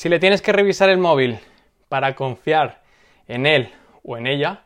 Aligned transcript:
Si 0.00 0.08
le 0.08 0.18
tienes 0.18 0.40
que 0.40 0.54
revisar 0.54 0.88
el 0.88 0.96
móvil 0.96 1.38
para 1.90 2.14
confiar 2.14 2.80
en 3.28 3.44
él 3.44 3.70
o 4.02 4.16
en 4.16 4.26
ella, 4.26 4.62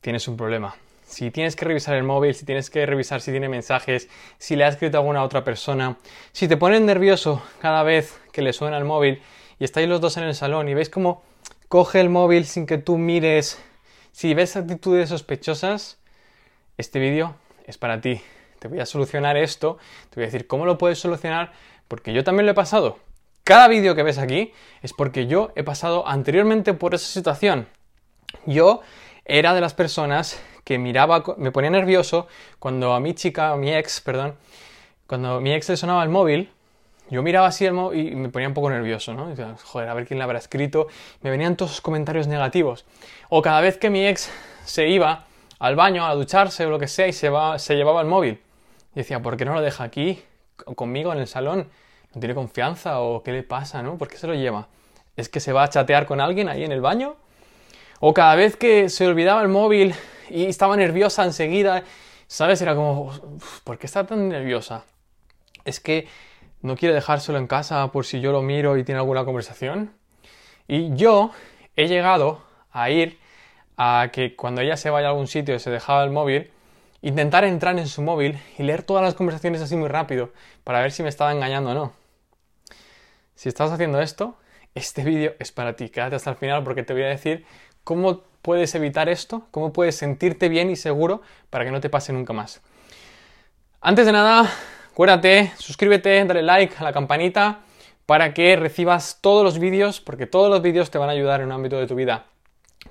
tienes 0.00 0.26
un 0.26 0.36
problema. 0.36 0.74
Si 1.04 1.30
tienes 1.30 1.54
que 1.54 1.64
revisar 1.64 1.94
el 1.94 2.02
móvil, 2.02 2.34
si 2.34 2.44
tienes 2.44 2.68
que 2.68 2.84
revisar 2.84 3.20
si 3.20 3.30
tiene 3.30 3.48
mensajes, 3.48 4.08
si 4.38 4.56
le 4.56 4.64
ha 4.64 4.68
escrito 4.70 4.96
a 4.96 5.00
alguna 5.02 5.22
otra 5.22 5.44
persona, 5.44 5.98
si 6.32 6.48
te 6.48 6.56
pones 6.56 6.80
nervioso 6.80 7.44
cada 7.60 7.84
vez 7.84 8.20
que 8.32 8.42
le 8.42 8.52
suena 8.52 8.76
el 8.76 8.84
móvil 8.84 9.22
y 9.60 9.62
estáis 9.62 9.88
los 9.88 10.00
dos 10.00 10.16
en 10.16 10.24
el 10.24 10.34
salón 10.34 10.68
y 10.68 10.74
veis 10.74 10.90
cómo 10.90 11.22
coge 11.68 12.00
el 12.00 12.08
móvil 12.08 12.44
sin 12.44 12.66
que 12.66 12.78
tú 12.78 12.98
mires, 12.98 13.62
si 14.10 14.34
ves 14.34 14.56
actitudes 14.56 15.10
sospechosas, 15.10 16.00
este 16.76 16.98
vídeo 16.98 17.36
es 17.68 17.78
para 17.78 18.00
ti. 18.00 18.20
Te 18.58 18.66
voy 18.66 18.80
a 18.80 18.86
solucionar 18.86 19.36
esto, 19.36 19.78
te 20.10 20.16
voy 20.16 20.24
a 20.24 20.26
decir 20.26 20.48
cómo 20.48 20.66
lo 20.66 20.76
puedes 20.76 20.98
solucionar, 20.98 21.52
porque 21.86 22.12
yo 22.12 22.24
también 22.24 22.46
lo 22.46 22.50
he 22.50 22.56
pasado. 22.56 22.98
Cada 23.44 23.66
vídeo 23.66 23.96
que 23.96 24.04
ves 24.04 24.18
aquí 24.18 24.52
es 24.82 24.92
porque 24.92 25.26
yo 25.26 25.50
he 25.56 25.64
pasado 25.64 26.06
anteriormente 26.06 26.74
por 26.74 26.94
esa 26.94 27.06
situación. 27.06 27.66
Yo 28.46 28.82
era 29.24 29.52
de 29.52 29.60
las 29.60 29.74
personas 29.74 30.40
que 30.62 30.78
miraba, 30.78 31.24
me 31.38 31.50
ponía 31.50 31.70
nervioso 31.70 32.28
cuando 32.60 32.94
a 32.94 33.00
mi 33.00 33.14
chica, 33.14 33.50
a 33.50 33.56
mi 33.56 33.74
ex, 33.74 34.00
perdón, 34.00 34.36
cuando 35.08 35.40
mi 35.40 35.52
ex 35.52 35.68
le 35.68 35.76
sonaba 35.76 36.04
el 36.04 36.08
móvil, 36.08 36.52
yo 37.10 37.22
miraba 37.22 37.48
así 37.48 37.66
el 37.66 37.72
móvil 37.72 38.12
y 38.12 38.14
me 38.14 38.28
ponía 38.28 38.46
un 38.46 38.54
poco 38.54 38.70
nervioso, 38.70 39.12
¿no? 39.12 39.34
joder, 39.64 39.88
a 39.88 39.94
ver 39.94 40.06
quién 40.06 40.18
le 40.18 40.24
habrá 40.24 40.38
escrito. 40.38 40.86
Me 41.20 41.30
venían 41.30 41.56
todos 41.56 41.72
esos 41.72 41.80
comentarios 41.80 42.28
negativos. 42.28 42.86
O 43.28 43.42
cada 43.42 43.60
vez 43.60 43.76
que 43.76 43.90
mi 43.90 44.06
ex 44.06 44.30
se 44.64 44.88
iba 44.88 45.26
al 45.58 45.74
baño 45.74 46.06
a 46.06 46.14
ducharse 46.14 46.64
o 46.64 46.70
lo 46.70 46.78
que 46.78 46.88
sea 46.88 47.08
y 47.08 47.12
se, 47.12 47.28
va, 47.28 47.58
se 47.58 47.74
llevaba 47.74 48.00
el 48.00 48.06
móvil. 48.06 48.40
Y 48.94 49.00
decía, 49.00 49.20
¿por 49.20 49.36
qué 49.36 49.44
no 49.44 49.52
lo 49.52 49.60
deja 49.60 49.84
aquí 49.84 50.22
conmigo 50.76 51.12
en 51.12 51.18
el 51.18 51.26
salón? 51.26 51.68
¿No 52.14 52.20
tiene 52.20 52.34
confianza 52.34 53.00
o 53.00 53.22
qué 53.22 53.32
le 53.32 53.42
pasa, 53.42 53.82
no? 53.82 53.96
¿Por 53.96 54.08
qué 54.08 54.16
se 54.16 54.26
lo 54.26 54.34
lleva? 54.34 54.68
¿Es 55.16 55.28
que 55.28 55.40
se 55.40 55.52
va 55.52 55.64
a 55.64 55.68
chatear 55.68 56.06
con 56.06 56.20
alguien 56.20 56.48
ahí 56.48 56.64
en 56.64 56.72
el 56.72 56.80
baño? 56.80 57.16
O 58.00 58.12
cada 58.12 58.34
vez 58.34 58.56
que 58.56 58.88
se 58.88 59.06
olvidaba 59.06 59.42
el 59.42 59.48
móvil 59.48 59.94
y 60.28 60.46
estaba 60.46 60.76
nerviosa 60.76 61.24
enseguida, 61.24 61.84
¿sabes? 62.26 62.60
Era 62.60 62.74
como, 62.74 63.12
¿por 63.64 63.78
qué 63.78 63.86
está 63.86 64.06
tan 64.06 64.28
nerviosa? 64.28 64.84
Es 65.64 65.80
que 65.80 66.08
no 66.60 66.76
quiere 66.76 66.94
dejárselo 66.94 67.38
en 67.38 67.46
casa 67.46 67.88
por 67.92 68.04
si 68.04 68.20
yo 68.20 68.32
lo 68.32 68.42
miro 68.42 68.76
y 68.76 68.84
tiene 68.84 68.98
alguna 68.98 69.24
conversación. 69.24 69.92
Y 70.68 70.94
yo 70.94 71.30
he 71.76 71.88
llegado 71.88 72.42
a 72.72 72.90
ir 72.90 73.18
a 73.76 74.10
que 74.12 74.36
cuando 74.36 74.60
ella 74.60 74.76
se 74.76 74.90
vaya 74.90 75.08
a 75.08 75.10
algún 75.10 75.28
sitio 75.28 75.54
y 75.54 75.58
se 75.58 75.70
dejaba 75.70 76.04
el 76.04 76.10
móvil, 76.10 76.50
intentar 77.02 77.44
entrar 77.44 77.78
en 77.78 77.86
su 77.86 78.02
móvil 78.02 78.38
y 78.58 78.62
leer 78.62 78.82
todas 78.82 79.02
las 79.02 79.14
conversaciones 79.14 79.60
así 79.60 79.76
muy 79.76 79.88
rápido 79.88 80.30
para 80.64 80.80
ver 80.80 80.92
si 80.92 81.02
me 81.02 81.08
estaba 81.08 81.32
engañando 81.32 81.70
o 81.70 81.74
no. 81.74 82.01
Si 83.34 83.48
estás 83.48 83.70
haciendo 83.70 84.00
esto, 84.00 84.36
este 84.74 85.04
vídeo 85.04 85.34
es 85.38 85.52
para 85.52 85.74
ti. 85.74 85.88
Quédate 85.88 86.16
hasta 86.16 86.30
el 86.30 86.36
final 86.36 86.62
porque 86.64 86.82
te 86.82 86.92
voy 86.92 87.02
a 87.02 87.08
decir 87.08 87.44
cómo 87.84 88.22
puedes 88.42 88.74
evitar 88.74 89.08
esto, 89.08 89.46
cómo 89.50 89.72
puedes 89.72 89.96
sentirte 89.96 90.48
bien 90.48 90.70
y 90.70 90.76
seguro 90.76 91.22
para 91.50 91.64
que 91.64 91.70
no 91.70 91.80
te 91.80 91.90
pase 91.90 92.12
nunca 92.12 92.32
más. 92.32 92.60
Antes 93.80 94.06
de 94.06 94.12
nada, 94.12 94.48
acuérdate, 94.92 95.52
suscríbete, 95.58 96.24
dale 96.24 96.42
like 96.42 96.74
a 96.78 96.84
la 96.84 96.92
campanita 96.92 97.60
para 98.06 98.34
que 98.34 98.56
recibas 98.56 99.18
todos 99.20 99.44
los 99.44 99.58
vídeos, 99.58 100.00
porque 100.00 100.26
todos 100.26 100.50
los 100.50 100.62
vídeos 100.62 100.90
te 100.90 100.98
van 100.98 101.08
a 101.08 101.12
ayudar 101.12 101.40
en 101.40 101.46
un 101.46 101.52
ámbito 101.52 101.78
de 101.78 101.86
tu 101.86 101.94
vida. 101.94 102.26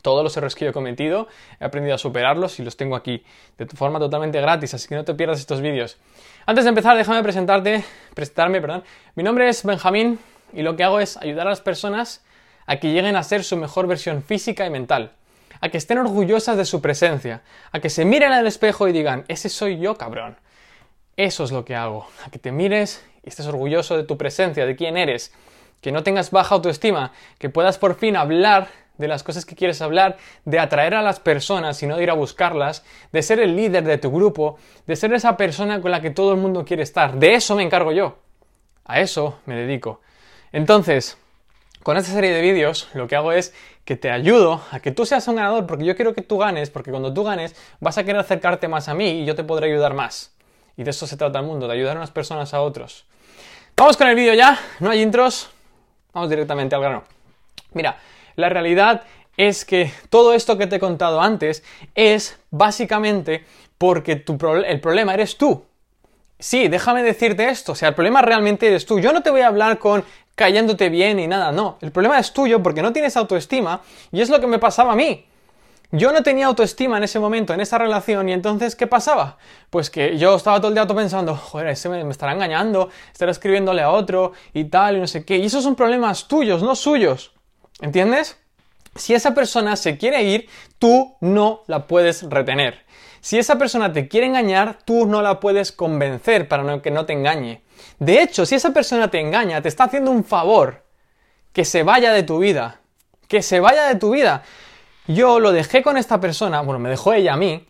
Todos 0.02 0.24
los 0.24 0.36
errores 0.38 0.56
que 0.56 0.66
yo 0.66 0.72
he 0.72 0.74
cometido, 0.74 1.28
he 1.60 1.66
aprendido 1.66 1.96
a 1.96 1.98
superarlos 1.98 2.60
y 2.60 2.64
los 2.64 2.78
tengo 2.78 2.96
aquí, 2.96 3.24
de 3.58 3.66
forma 3.68 4.00
totalmente 4.00 4.40
gratis, 4.42 4.74
así 4.74 4.88
que 4.88 4.96
no 4.96 5.04
te 5.04 5.14
pierdas 5.14 5.40
estos 5.40 5.62
vídeos. 5.62 5.98
Antes 6.46 6.66
de 6.66 6.70
empezar, 6.70 6.98
déjame 6.98 7.22
presentarte, 7.22 7.84
presentarme, 8.16 8.62
perdón. 8.62 8.84
Mi 9.16 9.24
nombre 9.24 9.48
es 9.48 9.64
Benjamín 9.64 10.20
y 10.54 10.64
lo 10.64 10.76
que 10.76 10.84
hago 10.84 11.00
es 11.00 11.18
ayudar 11.18 11.48
a 11.48 11.52
las 11.52 11.62
personas 11.62 12.24
a 12.66 12.78
que 12.78 12.92
lleguen 12.94 13.16
a 13.16 13.24
ser 13.24 13.44
su 13.44 13.58
mejor 13.58 13.86
versión 13.88 14.24
física 14.24 14.66
y 14.66 14.70
mental, 14.70 15.12
a 15.60 15.70
que 15.70 15.78
estén 15.78 15.98
orgullosas 15.98 16.58
de 16.58 16.66
su 16.66 16.82
presencia, 16.82 17.42
a 17.72 17.80
que 17.80 17.90
se 17.90 18.06
miren 18.06 18.32
al 18.32 18.48
espejo 18.48 18.88
y 18.88 18.94
digan, 18.94 19.26
ese 19.28 19.50
soy 19.50 19.78
yo, 19.78 19.98
cabrón. 19.98 20.38
Eso 21.18 21.44
es 21.44 21.52
lo 21.52 21.66
que 21.66 21.76
hago, 21.76 22.08
a 22.26 22.32
que 22.32 22.40
te 22.40 22.52
mires 22.52 23.06
y 23.24 23.30
estés 23.30 23.46
orgulloso 23.46 23.98
de 23.98 24.04
tu 24.04 24.18
presencia, 24.18 24.66
de 24.66 24.76
quién 24.76 24.98
eres, 24.98 25.34
que 25.82 25.92
no 25.92 26.04
tengas 26.04 26.32
baja 26.32 26.56
autoestima, 26.56 27.12
que 27.38 27.50
puedas 27.50 27.78
por 27.78 27.96
fin 27.96 28.16
hablar 28.16 28.70
de 29.02 29.10
las 29.10 29.24
cosas 29.24 29.46
que 29.46 29.56
quieres 29.56 29.82
hablar, 29.82 30.16
de 30.46 30.60
atraer 30.60 30.96
a 30.96 31.02
las 31.02 31.20
personas 31.20 31.84
y 31.84 31.88
no 31.88 31.98
de 31.98 32.04
ir 32.04 32.10
a 32.10 32.14
buscarlas, 32.14 32.86
de 33.12 33.22
ser 33.22 33.42
el 33.42 33.56
líder 33.58 33.84
de 33.84 33.98
tu 33.98 34.12
grupo, 34.12 34.58
de 34.88 34.96
ser 34.96 35.14
esa 35.14 35.36
persona 35.36 35.82
con 35.82 35.92
la 35.92 36.00
que 36.00 36.12
todo 36.12 36.32
el 36.32 36.40
mundo 36.40 36.64
quiere 36.64 36.84
estar. 36.84 37.16
De 37.16 37.34
eso 37.34 37.56
me 37.56 37.64
encargo 37.64 37.92
yo. 37.92 38.20
A 38.86 39.02
eso 39.02 39.40
me 39.46 39.56
dedico. 39.56 40.00
Entonces, 40.54 41.18
con 41.84 41.98
esta 41.98 42.12
serie 42.12 42.32
de 42.32 42.42
vídeos 42.42 42.90
lo 42.94 43.08
que 43.08 43.16
hago 43.16 43.32
es 43.32 43.54
que 43.86 43.96
te 43.96 44.12
ayudo 44.12 44.62
a 44.72 44.80
que 44.80 44.92
tú 44.92 45.06
seas 45.06 45.28
un 45.28 45.36
ganador, 45.36 45.66
porque 45.66 45.86
yo 45.86 45.96
quiero 45.96 46.14
que 46.14 46.22
tú 46.22 46.38
ganes, 46.38 46.70
porque 46.70 46.92
cuando 46.92 47.14
tú 47.14 47.24
ganes 47.24 47.56
vas 47.80 47.98
a 47.98 48.04
querer 48.04 48.22
acercarte 48.22 48.68
más 48.68 48.88
a 48.88 48.94
mí 48.94 49.22
y 49.22 49.26
yo 49.26 49.36
te 49.36 49.44
podré 49.44 49.72
ayudar 49.72 49.94
más. 49.94 50.34
Y 50.78 50.84
de 50.84 50.92
eso 50.92 51.08
se 51.08 51.18
trata 51.18 51.40
el 51.40 51.46
mundo, 51.46 51.68
de 51.68 51.74
ayudar 51.74 51.98
a 51.98 52.00
unas 52.00 52.12
personas 52.12 52.54
a 52.54 52.62
otros. 52.62 53.06
Vamos 53.76 53.98
con 53.98 54.08
el 54.08 54.16
vídeo 54.16 54.34
ya, 54.34 54.60
no 54.80 54.92
hay 54.92 55.02
intros, 55.02 55.50
vamos 56.14 56.30
directamente 56.30 56.76
al 56.76 56.82
grano. 56.82 57.04
Mira, 57.74 57.98
la 58.42 58.50
realidad 58.50 59.04
es 59.38 59.66
que 59.66 59.92
todo 60.10 60.34
esto 60.34 60.58
que 60.58 60.68
te 60.68 60.76
he 60.76 60.80
contado 60.80 61.22
antes 61.22 61.64
es 61.96 62.38
básicamente 62.52 63.46
porque 63.78 64.16
tu 64.16 64.38
el 64.66 64.80
problema 64.82 65.14
eres 65.14 65.38
tú. 65.38 65.64
Sí, 66.38 66.68
déjame 66.68 67.04
decirte 67.04 67.50
esto, 67.50 67.72
o 67.74 67.76
sea, 67.76 67.90
el 67.90 67.96
problema 67.96 68.22
realmente 68.22 68.68
eres 68.68 68.86
tú. 68.86 69.00
Yo 69.00 69.14
no 69.14 69.22
te 69.22 69.30
voy 69.30 69.42
a 69.42 69.48
hablar 69.48 69.78
con 69.78 70.04
cayéndote 70.36 70.90
bien 70.90 71.20
y 71.20 71.28
nada, 71.28 71.52
no. 71.52 71.78
El 71.82 71.92
problema 71.92 72.20
es 72.20 72.34
tuyo 72.34 72.62
porque 72.64 72.82
no 72.82 72.92
tienes 72.92 73.16
autoestima 73.16 73.82
y 74.12 74.22
es 74.22 74.30
lo 74.30 74.40
que 74.40 74.48
me 74.48 74.60
pasaba 74.60 74.94
a 74.94 74.96
mí. 74.96 75.26
Yo 75.94 76.14
no 76.14 76.24
tenía 76.24 76.46
autoestima 76.46 76.98
en 76.98 77.04
ese 77.04 77.20
momento, 77.20 77.54
en 77.54 77.60
esa 77.60 77.78
relación, 77.78 78.30
y 78.30 78.32
entonces, 78.32 78.78
¿qué 78.78 78.88
pasaba? 78.88 79.38
Pues 79.70 79.90
que 79.90 80.18
yo 80.18 80.36
estaba 80.36 80.58
todo 80.60 80.70
el 80.70 80.74
día 80.74 80.88
pensando, 80.88 81.36
joder, 81.36 81.68
ese 81.68 81.90
me, 81.90 82.02
me, 82.06 82.12
estará 82.12 82.32
engañando, 82.32 82.90
estará 83.12 83.32
escribiéndole 83.32 83.82
a 83.82 83.92
otro 83.92 84.32
y 84.54 84.64
tal, 84.66 84.98
y 84.98 85.00
no 85.02 85.08
sé 85.08 85.26
qué. 85.26 85.38
Y 85.38 85.48
esos 85.48 85.64
son 85.64 85.76
problemas 85.76 86.30
tuyos, 86.30 86.64
no 86.64 86.76
suyos. 86.76 87.34
¿Entiendes? 87.82 88.38
Si 88.96 89.14
esa 89.14 89.34
persona 89.34 89.76
se 89.76 89.98
quiere 89.98 90.24
ir, 90.24 90.50
tú 90.80 91.16
no 91.22 91.64
la 91.68 91.88
puedes 91.88 92.24
retener. 92.24 92.86
Si 93.22 93.38
esa 93.38 93.58
persona 93.58 93.94
te 93.94 94.08
quiere 94.08 94.28
engañar, 94.28 94.80
tú 94.86 95.06
no 95.06 95.22
la 95.22 95.40
puedes 95.40 95.72
convencer 95.72 96.48
para 96.48 96.82
que 96.82 96.92
no 96.92 97.06
te 97.06 97.14
engañe. 97.14 97.64
De 98.00 98.22
hecho, 98.22 98.46
si 98.46 98.56
esa 98.56 98.72
persona 98.72 99.10
te 99.10 99.20
engaña, 99.20 99.62
te 99.62 99.68
está 99.68 99.86
haciendo 99.86 100.12
un 100.12 100.24
favor. 100.24 100.84
Que 101.54 101.66
se 101.66 101.84
vaya 101.84 102.14
de 102.14 102.24
tu 102.24 102.40
vida. 102.40 102.82
Que 103.28 103.42
se 103.42 103.60
vaya 103.60 103.88
de 103.88 103.96
tu 103.96 104.12
vida. 104.12 104.44
Yo 105.08 105.40
lo 105.40 105.52
dejé 105.52 105.82
con 105.82 105.98
esta 105.98 106.20
persona, 106.20 106.62
bueno, 106.62 106.80
me 106.80 106.90
dejó 106.90 107.14
ella 107.14 107.34
a 107.34 107.38
mí, 107.38 107.68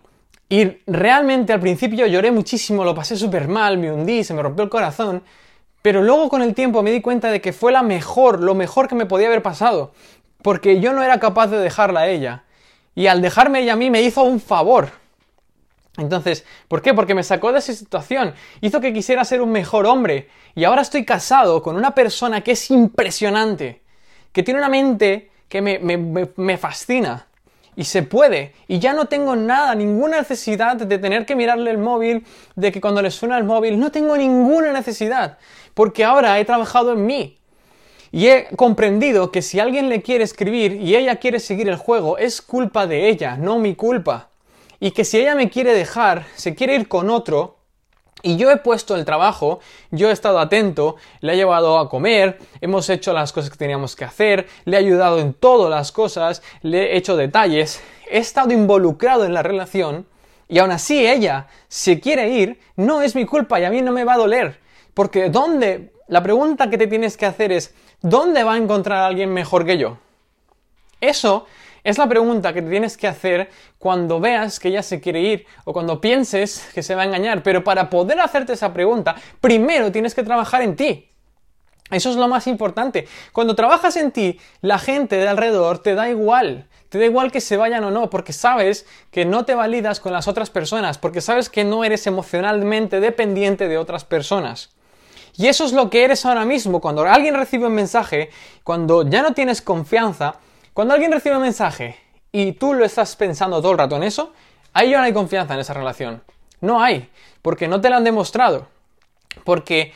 y 0.49 0.81
realmente 0.85 1.53
al 1.53 1.61
principio 1.61 2.05
lloré 2.07 2.29
muchísimo, 2.29 2.83
lo 2.83 2.93
pasé 2.93 3.15
súper 3.15 3.47
mal, 3.47 3.77
me 3.77 3.89
hundí, 3.89 4.23
se 4.23 4.33
me 4.33 4.41
rompió 4.41 4.65
el 4.65 4.69
corazón, 4.69 5.23
pero 5.81 6.03
luego 6.03 6.29
con 6.29 6.41
el 6.41 6.53
tiempo 6.53 6.83
me 6.83 6.91
di 6.91 7.01
cuenta 7.01 7.31
de 7.31 7.41
que 7.41 7.53
fue 7.53 7.71
la 7.71 7.83
mejor, 7.83 8.41
lo 8.41 8.55
mejor 8.55 8.87
que 8.87 8.95
me 8.95 9.05
podía 9.05 9.27
haber 9.27 9.41
pasado, 9.41 9.93
porque 10.41 10.79
yo 10.79 10.93
no 10.93 11.03
era 11.03 11.19
capaz 11.19 11.47
de 11.47 11.57
dejarla 11.59 12.01
a 12.01 12.07
ella. 12.07 12.43
Y 12.93 13.07
al 13.07 13.21
dejarme 13.21 13.61
ella 13.61 13.73
a 13.73 13.77
mí 13.77 13.89
me 13.89 14.01
hizo 14.01 14.23
un 14.23 14.39
favor. 14.39 14.89
Entonces, 15.97 16.45
¿por 16.67 16.81
qué? 16.81 16.93
Porque 16.93 17.15
me 17.15 17.23
sacó 17.23 17.51
de 17.51 17.59
esa 17.59 17.73
situación, 17.73 18.33
hizo 18.61 18.79
que 18.79 18.93
quisiera 18.93 19.25
ser 19.25 19.41
un 19.41 19.51
mejor 19.51 19.85
hombre. 19.85 20.29
Y 20.55 20.63
ahora 20.63 20.81
estoy 20.81 21.05
casado 21.05 21.61
con 21.61 21.75
una 21.75 21.95
persona 21.95 22.41
que 22.41 22.51
es 22.51 22.69
impresionante, 22.71 23.81
que 24.31 24.43
tiene 24.43 24.59
una 24.59 24.69
mente 24.69 25.31
que 25.49 25.61
me, 25.61 25.79
me, 25.79 25.97
me 25.97 26.57
fascina 26.57 27.27
y 27.75 27.85
se 27.85 28.03
puede. 28.03 28.53
Y 28.67 28.79
ya 28.79 28.93
no 28.93 29.05
tengo 29.05 29.35
nada, 29.35 29.75
ninguna 29.75 30.17
necesidad 30.19 30.75
de 30.75 30.97
tener 30.97 31.25
que 31.25 31.35
mirarle 31.35 31.71
el 31.71 31.77
móvil, 31.77 32.25
de 32.55 32.71
que 32.71 32.81
cuando 32.81 33.01
le 33.01 33.11
suena 33.11 33.37
el 33.37 33.43
móvil, 33.43 33.79
no 33.79 33.91
tengo 33.91 34.17
ninguna 34.17 34.71
necesidad, 34.71 35.37
porque 35.73 36.03
ahora 36.03 36.39
he 36.39 36.45
trabajado 36.45 36.93
en 36.93 37.05
mí. 37.05 37.37
Y 38.11 38.27
he 38.27 38.47
comprendido 38.57 39.31
que 39.31 39.41
si 39.41 39.59
alguien 39.59 39.87
le 39.87 40.01
quiere 40.01 40.25
escribir 40.25 40.73
y 40.73 40.95
ella 40.95 41.15
quiere 41.15 41.39
seguir 41.39 41.69
el 41.69 41.77
juego, 41.77 42.17
es 42.17 42.41
culpa 42.41 42.85
de 42.85 43.07
ella, 43.07 43.37
no 43.37 43.57
mi 43.57 43.75
culpa. 43.75 44.29
Y 44.81 44.91
que 44.91 45.05
si 45.05 45.19
ella 45.19 45.35
me 45.35 45.49
quiere 45.49 45.73
dejar, 45.73 46.25
se 46.35 46.53
quiere 46.53 46.75
ir 46.75 46.89
con 46.89 47.09
otro, 47.09 47.60
y 48.21 48.37
yo 48.37 48.51
he 48.51 48.57
puesto 48.57 48.95
el 48.95 49.05
trabajo, 49.05 49.59
yo 49.89 50.09
he 50.09 50.13
estado 50.13 50.39
atento, 50.39 50.95
le 51.21 51.33
he 51.33 51.35
llevado 51.35 51.79
a 51.79 51.89
comer, 51.89 52.39
hemos 52.61 52.89
hecho 52.89 53.13
las 53.13 53.33
cosas 53.33 53.49
que 53.49 53.57
teníamos 53.57 53.95
que 53.95 54.05
hacer, 54.05 54.47
le 54.65 54.77
he 54.77 54.79
ayudado 54.79 55.19
en 55.19 55.33
todas 55.33 55.69
las 55.69 55.91
cosas, 55.91 56.41
le 56.61 56.93
he 56.93 56.97
hecho 56.97 57.15
detalles, 57.15 57.81
he 58.09 58.19
estado 58.19 58.51
involucrado 58.51 59.25
en 59.25 59.33
la 59.33 59.43
relación 59.43 60.05
y 60.47 60.59
aún 60.59 60.71
así 60.71 61.07
ella 61.07 61.47
se 61.67 61.99
quiere 61.99 62.29
ir, 62.29 62.59
no 62.75 63.01
es 63.01 63.15
mi 63.15 63.25
culpa 63.25 63.59
y 63.59 63.63
a 63.63 63.69
mí 63.69 63.81
no 63.81 63.91
me 63.91 64.03
va 64.03 64.13
a 64.13 64.17
doler. 64.17 64.59
Porque 64.93 65.29
¿dónde? 65.29 65.93
La 66.07 66.21
pregunta 66.21 66.69
que 66.69 66.77
te 66.77 66.87
tienes 66.87 67.15
que 67.15 67.25
hacer 67.25 67.53
es, 67.53 67.73
¿dónde 68.01 68.43
va 68.43 68.55
a 68.55 68.57
encontrar 68.57 68.99
a 68.99 69.07
alguien 69.07 69.33
mejor 69.33 69.65
que 69.65 69.77
yo? 69.77 69.97
Eso 70.99 71.45
es 71.83 71.97
la 71.97 72.07
pregunta 72.07 72.53
que 72.53 72.61
te 72.61 72.69
tienes 72.69 72.97
que 72.97 73.07
hacer 73.07 73.49
cuando 73.79 74.19
veas 74.19 74.59
que 74.59 74.69
ella 74.69 74.83
se 74.83 74.99
quiere 74.99 75.21
ir 75.21 75.45
o 75.65 75.73
cuando 75.73 75.99
pienses 75.99 76.67
que 76.73 76.83
se 76.83 76.95
va 76.95 77.01
a 77.01 77.05
engañar. 77.05 77.41
Pero 77.43 77.63
para 77.63 77.89
poder 77.89 78.19
hacerte 78.19 78.53
esa 78.53 78.73
pregunta, 78.73 79.15
primero 79.39 79.91
tienes 79.91 80.13
que 80.13 80.23
trabajar 80.23 80.61
en 80.61 80.75
ti. 80.75 81.07
Eso 81.89 82.09
es 82.09 82.15
lo 82.15 82.27
más 82.27 82.47
importante. 82.47 83.07
Cuando 83.33 83.55
trabajas 83.55 83.97
en 83.97 84.11
ti, 84.11 84.39
la 84.61 84.79
gente 84.79 85.17
de 85.17 85.27
alrededor 85.27 85.79
te 85.79 85.93
da 85.93 86.09
igual. 86.09 86.67
Te 86.89 86.99
da 86.99 87.05
igual 87.05 87.31
que 87.31 87.41
se 87.41 87.57
vayan 87.57 87.83
o 87.83 87.91
no, 87.91 88.09
porque 88.09 88.33
sabes 88.33 88.85
que 89.11 89.25
no 89.25 89.45
te 89.45 89.55
validas 89.55 89.99
con 89.99 90.13
las 90.13 90.27
otras 90.27 90.49
personas, 90.49 90.97
porque 90.97 91.21
sabes 91.21 91.49
que 91.49 91.63
no 91.63 91.83
eres 91.83 92.07
emocionalmente 92.07 92.99
dependiente 92.99 93.67
de 93.67 93.77
otras 93.77 94.05
personas. 94.05 94.69
Y 95.37 95.47
eso 95.47 95.65
es 95.65 95.73
lo 95.73 95.89
que 95.89 96.03
eres 96.03 96.25
ahora 96.25 96.45
mismo. 96.45 96.81
Cuando 96.81 97.03
alguien 97.03 97.35
recibe 97.35 97.67
un 97.67 97.73
mensaje, 97.73 98.29
cuando 98.63 99.07
ya 99.07 99.21
no 99.21 99.33
tienes 99.33 99.61
confianza, 99.61 100.35
cuando 100.73 100.93
alguien 100.93 101.11
recibe 101.11 101.35
un 101.35 101.41
mensaje 101.41 101.97
y 102.31 102.53
tú 102.53 102.73
lo 102.73 102.85
estás 102.85 103.15
pensando 103.15 103.61
todo 103.61 103.73
el 103.73 103.77
rato 103.77 103.97
en 103.97 104.03
eso, 104.03 104.33
ahí 104.73 104.91
ya 104.91 104.99
no 104.99 105.03
hay 105.03 105.13
confianza 105.13 105.53
en 105.53 105.59
esa 105.59 105.73
relación. 105.73 106.23
No 106.61 106.81
hay, 106.81 107.09
porque 107.41 107.67
no 107.67 107.81
te 107.81 107.89
lo 107.89 107.97
han 107.97 108.03
demostrado. 108.03 108.67
Porque 109.43 109.93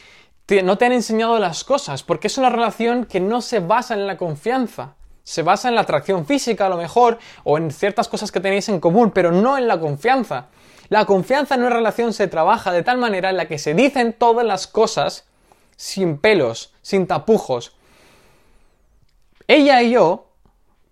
no 0.64 0.78
te 0.78 0.86
han 0.86 0.92
enseñado 0.92 1.40
las 1.40 1.64
cosas, 1.64 2.04
porque 2.04 2.28
es 2.28 2.38
una 2.38 2.50
relación 2.50 3.06
que 3.06 3.20
no 3.20 3.42
se 3.42 3.60
basa 3.60 3.94
en 3.94 4.08
la 4.08 4.18
confianza. 4.18 4.96
Se 5.24 5.42
basa 5.42 5.70
en 5.70 5.76
la 5.76 5.82
atracción 5.82 6.26
física 6.26 6.68
a 6.68 6.70
lo 6.70 6.78
mejor, 6.78 7.18
o 7.44 7.58
en 7.58 7.72
ciertas 7.72 8.08
cosas 8.08 8.32
que 8.32 8.40
tenéis 8.40 8.70
en 8.70 8.80
común, 8.80 9.12
pero 9.12 9.32
no 9.32 9.58
en 9.58 9.68
la 9.68 9.80
confianza. 9.80 10.48
La 10.90 11.06
confianza 11.06 11.56
en 11.56 11.62
una 11.62 11.72
relación 11.72 12.14
se 12.14 12.28
trabaja 12.28 12.72
de 12.72 12.84
tal 12.84 12.98
manera 13.00 13.32
en 13.32 13.38
la 13.38 13.48
que 13.48 13.58
se 13.58 13.74
dicen 13.74 14.14
todas 14.14 14.46
las 14.46 14.68
cosas 14.68 15.26
sin 15.78 16.18
pelos, 16.18 16.74
sin 16.82 17.08
tapujos. 17.08 17.76
Ella 19.48 19.82
y 19.82 19.92
yo, 19.92 20.25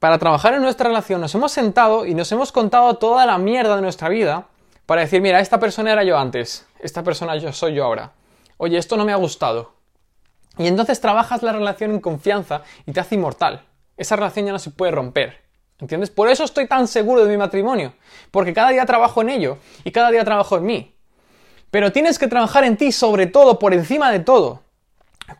para 0.03 0.17
trabajar 0.17 0.53
en 0.53 0.61
nuestra 0.61 0.89
relación, 0.89 1.21
nos 1.21 1.33
hemos 1.33 1.53
sentado 1.53 2.05
y 2.05 2.13
nos 2.13 2.29
hemos 2.33 2.51
contado 2.51 2.95
toda 2.95 3.25
la 3.25 3.37
mierda 3.37 3.77
de 3.77 3.81
nuestra 3.81 4.09
vida 4.09 4.47
para 4.85 4.99
decir, 4.99 5.21
mira, 5.21 5.39
esta 5.39 5.61
persona 5.61 5.93
era 5.93 6.03
yo 6.03 6.17
antes, 6.17 6.67
esta 6.81 7.03
persona 7.03 7.37
yo 7.37 7.53
soy 7.53 7.75
yo 7.75 7.85
ahora 7.85 8.11
oye, 8.63 8.77
esto 8.77 8.97
no 8.97 9.03
me 9.03 9.11
ha 9.11 9.17
gustado. 9.17 9.73
Y 10.57 10.67
entonces 10.67 11.01
trabajas 11.01 11.43
la 11.43 11.51
relación 11.51 11.91
en 11.91 11.99
confianza 11.99 12.61
y 12.85 12.91
te 12.91 12.99
hace 12.99 13.15
inmortal. 13.15 13.63
Esa 13.97 14.15
relación 14.15 14.45
ya 14.45 14.51
no 14.51 14.59
se 14.59 14.71
puede 14.71 14.91
romper. 14.91 15.41
¿Entiendes? 15.79 16.09
Por 16.09 16.29
eso 16.29 16.45
estoy 16.45 16.67
tan 16.67 16.87
seguro 16.87 17.25
de 17.25 17.29
mi 17.29 17.37
matrimonio. 17.37 17.93
Porque 18.31 18.53
cada 18.53 18.69
día 18.69 18.85
trabajo 18.85 19.21
en 19.21 19.29
ello 19.29 19.57
y 19.83 19.91
cada 19.91 20.11
día 20.11 20.23
trabajo 20.23 20.57
en 20.57 20.65
mí. 20.65 20.95
Pero 21.71 21.91
tienes 21.91 22.19
que 22.19 22.27
trabajar 22.27 22.63
en 22.63 22.77
ti 22.77 22.91
sobre 22.91 23.25
todo, 23.25 23.59
por 23.59 23.73
encima 23.73 24.11
de 24.11 24.19
todo. 24.19 24.61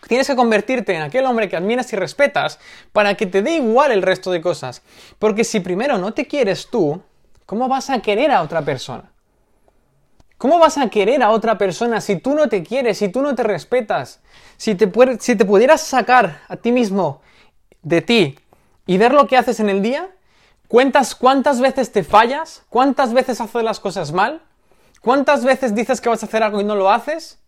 Tienes 0.07 0.28
que 0.28 0.36
convertirte 0.36 0.94
en 0.95 1.01
aquel 1.01 1.25
hombre 1.25 1.50
que 1.50 1.56
admiras 1.56 1.92
y 1.94 1.95
respetas 1.95 2.60
para 2.92 3.16
que 3.16 3.25
te 3.25 3.42
dé 3.42 3.56
igual 3.56 3.92
el 3.92 4.01
resto 4.01 4.31
de 4.31 4.42
cosas. 4.42 4.81
Porque 5.19 5.44
si 5.44 5.60
primero 5.60 5.98
no 5.98 6.13
te 6.13 6.28
quieres 6.28 6.68
tú, 6.69 7.01
¿cómo 7.45 7.68
vas 7.68 7.90
a 7.90 8.00
querer 8.00 8.31
a 8.31 8.42
otra 8.42 8.62
persona? 8.62 9.12
¿Cómo 10.38 10.60
vas 10.60 10.78
a 10.78 10.90
querer 10.90 11.24
a 11.24 11.30
otra 11.30 11.57
persona 11.57 12.01
si 12.01 12.18
tú 12.18 12.34
no 12.34 12.50
te 12.50 12.63
quieres, 12.63 12.98
si 12.98 13.07
tú 13.07 13.22
no 13.22 13.34
te 13.34 13.44
respetas? 13.44 14.19
Si 14.57 14.75
te, 14.75 14.92
si 15.19 15.36
te 15.36 15.45
pudieras 15.45 15.81
sacar 15.81 16.42
a 16.48 16.57
ti 16.57 16.72
mismo 16.72 17.22
de 17.81 18.01
ti 18.01 18.40
y 18.86 18.98
ver 18.98 19.13
lo 19.13 19.28
que 19.28 19.38
haces 19.38 19.60
en 19.60 19.69
el 19.69 19.81
día, 19.81 20.10
¿cuentas 20.68 21.16
cuántas 21.16 21.62
veces 21.62 21.92
te 21.92 22.04
fallas? 22.04 22.63
¿Cuántas 22.69 23.13
veces 23.13 23.40
haces 23.40 23.63
las 23.63 23.80
cosas 23.80 24.12
mal? 24.12 24.42
¿Cuántas 25.01 25.45
veces 25.45 25.75
dices 25.75 26.01
que 26.01 26.10
vas 26.10 26.24
a 26.24 26.25
hacer 26.25 26.44
algo 26.44 26.62
y 26.62 26.63
no 26.63 26.75
lo 26.75 26.90
haces? 26.90 27.40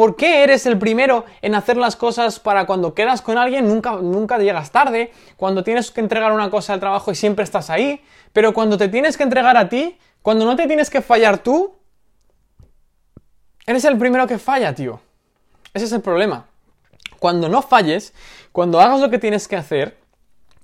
¿Por 0.00 0.16
qué 0.16 0.42
eres 0.44 0.64
el 0.64 0.78
primero 0.78 1.26
en 1.42 1.54
hacer 1.54 1.76
las 1.76 1.94
cosas 1.94 2.40
para 2.40 2.64
cuando 2.64 2.94
quedas 2.94 3.20
con 3.20 3.36
alguien 3.36 3.68
nunca, 3.68 3.96
nunca 3.96 4.38
llegas 4.38 4.70
tarde? 4.70 5.12
Cuando 5.36 5.62
tienes 5.62 5.90
que 5.90 6.00
entregar 6.00 6.32
una 6.32 6.48
cosa 6.48 6.72
al 6.72 6.80
trabajo 6.80 7.10
y 7.10 7.14
siempre 7.14 7.44
estás 7.44 7.68
ahí. 7.68 8.02
Pero 8.32 8.54
cuando 8.54 8.78
te 8.78 8.88
tienes 8.88 9.18
que 9.18 9.24
entregar 9.24 9.58
a 9.58 9.68
ti, 9.68 9.98
cuando 10.22 10.46
no 10.46 10.56
te 10.56 10.66
tienes 10.66 10.88
que 10.88 11.02
fallar 11.02 11.36
tú, 11.36 11.74
eres 13.66 13.84
el 13.84 13.98
primero 13.98 14.26
que 14.26 14.38
falla, 14.38 14.74
tío. 14.74 15.02
Ese 15.74 15.84
es 15.84 15.92
el 15.92 16.00
problema. 16.00 16.46
Cuando 17.18 17.50
no 17.50 17.60
falles, 17.60 18.14
cuando 18.52 18.80
hagas 18.80 19.00
lo 19.00 19.10
que 19.10 19.18
tienes 19.18 19.48
que 19.48 19.56
hacer, 19.56 19.98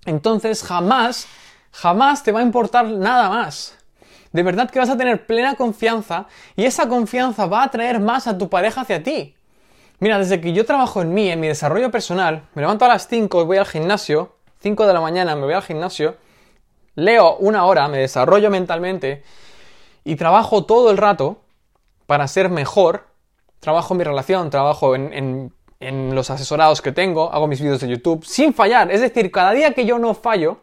entonces 0.06 0.62
jamás, 0.62 1.28
jamás 1.72 2.22
te 2.22 2.32
va 2.32 2.40
a 2.40 2.42
importar 2.42 2.86
nada 2.86 3.28
más. 3.28 3.75
De 4.36 4.42
verdad 4.42 4.68
que 4.68 4.78
vas 4.78 4.90
a 4.90 4.98
tener 4.98 5.24
plena 5.24 5.54
confianza 5.54 6.26
y 6.56 6.66
esa 6.66 6.90
confianza 6.90 7.46
va 7.46 7.62
a 7.62 7.64
atraer 7.64 8.00
más 8.00 8.26
a 8.26 8.36
tu 8.36 8.50
pareja 8.50 8.82
hacia 8.82 9.02
ti. 9.02 9.34
Mira, 9.98 10.18
desde 10.18 10.42
que 10.42 10.52
yo 10.52 10.66
trabajo 10.66 11.00
en 11.00 11.14
mí, 11.14 11.30
en 11.30 11.40
mi 11.40 11.48
desarrollo 11.48 11.90
personal, 11.90 12.42
me 12.52 12.60
levanto 12.60 12.84
a 12.84 12.88
las 12.88 13.08
5 13.08 13.40
y 13.40 13.44
voy 13.46 13.56
al 13.56 13.64
gimnasio, 13.64 14.36
5 14.60 14.86
de 14.86 14.92
la 14.92 15.00
mañana 15.00 15.34
me 15.36 15.46
voy 15.46 15.54
al 15.54 15.62
gimnasio, 15.62 16.18
leo 16.96 17.38
una 17.38 17.64
hora, 17.64 17.88
me 17.88 17.96
desarrollo 17.96 18.50
mentalmente 18.50 19.22
y 20.04 20.16
trabajo 20.16 20.66
todo 20.66 20.90
el 20.90 20.98
rato 20.98 21.40
para 22.04 22.28
ser 22.28 22.50
mejor. 22.50 23.06
Trabajo 23.60 23.94
en 23.94 23.98
mi 23.98 24.04
relación, 24.04 24.50
trabajo 24.50 24.94
en, 24.94 25.50
los 25.80 26.28
asesorados 26.28 26.82
que 26.82 26.92
tengo, 26.92 27.32
hago 27.32 27.46
mis 27.46 27.62
vídeos 27.62 27.80
de 27.80 27.88
YouTube 27.88 28.22
sin 28.22 28.52
fallar. 28.52 28.90
Es 28.90 29.00
decir, 29.00 29.32
cada 29.32 29.52
día 29.52 29.72
que 29.72 29.86
yo 29.86 29.98
no 29.98 30.12
fallo, 30.12 30.58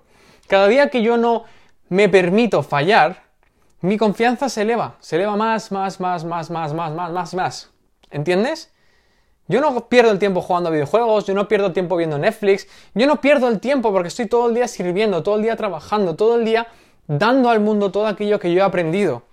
cada 0.47 0.67
día 0.67 0.91
que 0.91 1.01
yo 1.01 1.17
no 1.17 1.45
me 1.89 2.07
permito 2.07 2.61
fallar, 2.61 3.23
mi 3.83 3.97
confianza 3.97 4.47
se 4.47 4.61
eleva, 4.61 4.95
se 5.01 5.17
eleva 5.17 5.35
más, 5.35 5.69
más, 5.69 5.99
más, 5.99 6.23
más, 6.23 6.49
más, 6.49 6.73
más, 6.73 6.93
más, 6.93 7.11
más 7.11 7.33
más. 7.33 7.69
¿Entiendes? 8.11 8.71
Yo 9.49 9.59
no 9.59 9.89
pierdo 9.89 10.09
el 10.11 10.19
tiempo 10.19 10.39
jugando 10.39 10.69
a 10.69 10.71
videojuegos, 10.71 11.25
yo 11.25 11.33
no 11.33 11.49
pierdo 11.49 11.67
el 11.67 11.73
tiempo 11.73 11.97
viendo 11.97 12.17
Netflix, 12.17 12.65
yo 12.93 13.05
no 13.07 13.19
pierdo 13.19 13.49
el 13.49 13.59
tiempo 13.59 13.91
porque 13.91 14.07
estoy 14.07 14.27
todo 14.27 14.47
el 14.47 14.55
día 14.55 14.69
sirviendo, 14.69 15.21
todo 15.21 15.35
el 15.35 15.41
día 15.41 15.57
trabajando, 15.57 16.15
todo 16.15 16.37
el 16.37 16.45
día 16.45 16.67
dando 17.07 17.49
al 17.49 17.59
mundo 17.59 17.91
todo 17.91 18.07
aquello 18.07 18.39
que 18.39 18.53
yo 18.53 18.61
he 18.61 18.63
aprendido, 18.63 19.23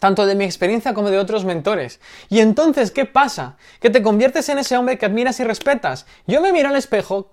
tanto 0.00 0.26
de 0.26 0.34
mi 0.34 0.44
experiencia 0.44 0.92
como 0.92 1.10
de 1.10 1.18
otros 1.18 1.46
mentores. 1.46 1.98
Y 2.28 2.40
entonces, 2.40 2.90
¿qué 2.90 3.06
pasa? 3.06 3.56
Que 3.80 3.88
te 3.88 4.02
conviertes 4.02 4.50
en 4.50 4.58
ese 4.58 4.76
hombre 4.76 4.98
que 4.98 5.06
admiras 5.06 5.40
y 5.40 5.44
respetas. 5.44 6.04
Yo 6.26 6.42
me 6.42 6.52
miro 6.52 6.68
al 6.68 6.76
espejo 6.76 7.30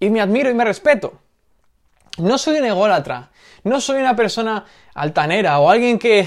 y 0.00 0.08
me 0.08 0.22
admiro 0.22 0.48
y 0.48 0.54
me 0.54 0.64
respeto. 0.64 1.20
No 2.16 2.38
soy 2.38 2.58
un 2.58 2.64
ególatra, 2.64 3.31
no 3.64 3.80
soy 3.80 4.00
una 4.00 4.16
persona 4.16 4.64
altanera 4.94 5.58
o 5.58 5.70
alguien 5.70 5.98
que, 5.98 6.26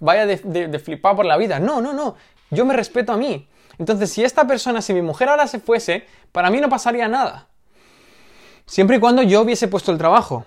vaya 0.00 0.26
de, 0.26 0.36
de, 0.68 0.78
flipar 0.78 1.16
por 1.16 1.26
la 1.26 1.36
vida. 1.36 1.58
No, 1.58 1.80
no, 1.80 1.92
no. 1.92 2.16
Yo 2.50 2.64
me 2.64 2.74
respeto 2.74 3.12
a 3.12 3.16
mí. 3.16 3.48
Entonces, 3.78 4.12
si 4.12 4.24
esta 4.24 4.46
persona, 4.46 4.80
si 4.80 4.94
mi 4.94 5.02
mujer 5.02 5.28
ahora 5.28 5.46
se 5.46 5.58
fuese, 5.58 6.06
para 6.32 6.50
mí 6.50 6.60
no 6.60 6.68
pasaría 6.68 7.08
nada. 7.08 7.48
Siempre 8.66 8.96
y 8.96 9.00
cuando 9.00 9.22
yo 9.22 9.42
hubiese 9.42 9.68
puesto 9.68 9.92
el 9.92 9.98
trabajo. 9.98 10.46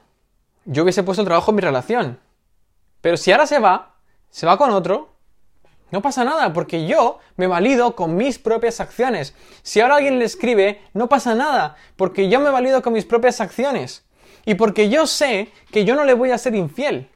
Yo 0.65 0.83
hubiese 0.83 1.03
puesto 1.03 1.21
el 1.21 1.27
trabajo 1.27 1.51
en 1.51 1.55
mi 1.55 1.61
relación. 1.61 2.19
Pero 3.01 3.17
si 3.17 3.31
ahora 3.31 3.47
se 3.47 3.59
va, 3.59 3.95
se 4.29 4.45
va 4.45 4.57
con 4.57 4.71
otro, 4.71 5.17
no 5.91 6.01
pasa 6.01 6.25
nada, 6.25 6.51
porque 6.51 6.85
yo 6.87 7.19
me 7.37 7.47
valido 7.47 7.95
con 7.95 8.17
mis 8.17 8.39
propias 8.39 8.81
acciones. 8.81 9.33
Si 9.61 9.79
ahora 9.79 9.97
alguien 9.97 10.19
le 10.19 10.25
escribe, 10.25 10.81
no 10.93 11.07
pasa 11.07 11.35
nada, 11.35 11.77
porque 11.95 12.27
yo 12.27 12.39
me 12.39 12.49
valido 12.49 12.81
con 12.81 12.93
mis 12.93 13.05
propias 13.05 13.39
acciones. 13.39 14.06
Y 14.47 14.55
porque 14.55 14.87
yo 14.87 15.05
sé 15.07 15.51
que 15.73 15.83
yo 15.83 15.93
no 15.93 16.05
le 16.05 16.13
voy 16.13 16.31
a 16.31 16.37
ser 16.37 16.55
infiel, 16.55 17.09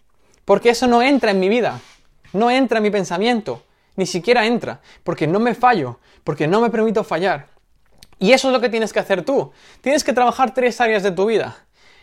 porque 0.44 0.72
eso 0.72 0.86
no 0.86 1.02
entra 1.02 1.32
en 1.32 1.40
mi 1.40 1.48
vida, 1.48 1.80
no 2.34 2.52
entra 2.52 2.80
en 2.80 2.84
mi 2.84 2.92
pensamiento, 2.92 3.64
ni 3.96 4.06
siquiera 4.06 4.46
entra, 4.46 4.82
porque 5.06 5.28
no 5.28 5.40
me 5.40 5.56
fallo, 5.56 6.00
porque 6.26 6.46
no 6.46 6.60
me 6.60 6.70
permito 6.70 7.06
fallar. 7.06 7.48
Y 8.20 8.34
eso 8.34 8.50
es 8.50 8.54
lo 8.54 8.60
que 8.60 8.68
tienes 8.68 8.92
que 8.92 9.00
hacer 9.00 9.24
tú. 9.24 9.54
Tienes 9.80 10.04
que 10.04 10.12
trabajar 10.12 10.54
tres 10.54 10.82
áreas 10.82 11.04
de 11.04 11.12
tu 11.12 11.26
vida. 11.26 11.56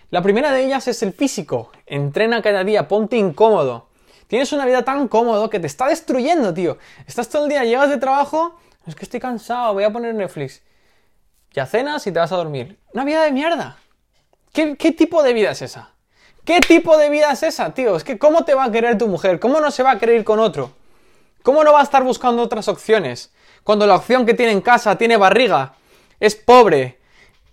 La 0.08 0.22
primera 0.22 0.50
de 0.50 0.64
ellas 0.64 0.88
es 0.88 1.02
el 1.02 1.12
físico. 1.12 1.72
Entrena 1.84 2.40
cada 2.40 2.64
día, 2.64 2.88
ponte 2.88 3.18
incómodo. 3.18 3.90
Tienes 4.28 4.50
una 4.54 4.64
vida 4.64 4.82
tan 4.82 5.08
cómodo 5.08 5.50
que 5.50 5.60
te 5.60 5.66
está 5.66 5.88
destruyendo, 5.88 6.54
tío. 6.54 6.78
Estás 7.06 7.28
todo 7.28 7.42
el 7.44 7.50
día, 7.50 7.64
llegas 7.64 7.90
de 7.90 7.98
trabajo, 7.98 8.58
es 8.86 8.94
que 8.94 9.04
estoy 9.04 9.20
cansado, 9.20 9.74
voy 9.74 9.84
a 9.84 9.92
poner 9.92 10.14
Netflix. 10.14 10.62
Ya 11.52 11.66
cenas 11.66 12.06
y 12.06 12.12
te 12.12 12.18
vas 12.18 12.32
a 12.32 12.36
dormir. 12.36 12.78
Una 12.94 13.04
vida 13.04 13.24
de 13.24 13.32
mierda. 13.32 13.76
¿Qué, 14.52 14.76
¿Qué, 14.76 14.92
tipo 14.92 15.22
de 15.22 15.32
vida 15.32 15.50
es 15.50 15.62
esa? 15.62 15.90
¿Qué 16.44 16.60
tipo 16.60 16.96
de 16.96 17.10
vida 17.10 17.32
es 17.32 17.42
esa, 17.42 17.74
tío? 17.74 17.96
Es 17.96 18.04
que 18.04 18.18
¿cómo 18.18 18.44
te 18.44 18.54
va 18.54 18.64
a 18.64 18.72
querer 18.72 18.96
tu 18.98 19.08
mujer? 19.08 19.38
¿Cómo 19.38 19.60
no 19.60 19.70
se 19.70 19.82
va 19.82 19.92
a 19.92 19.98
querer 19.98 20.24
con 20.24 20.38
otro? 20.40 20.72
¿Cómo 21.42 21.64
no 21.64 21.72
va 21.72 21.80
a 21.80 21.84
estar 21.84 22.02
buscando 22.04 22.42
otras 22.42 22.68
opciones? 22.68 23.32
Cuando 23.64 23.86
la 23.86 23.96
opción 23.96 24.24
que 24.24 24.34
tiene 24.34 24.52
en 24.52 24.60
casa 24.60 24.96
tiene 24.96 25.16
barriga, 25.16 25.74
es 26.20 26.34
pobre, 26.34 26.98